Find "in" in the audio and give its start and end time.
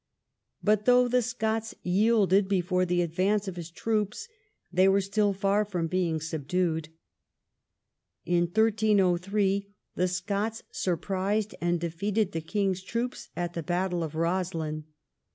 8.25-8.45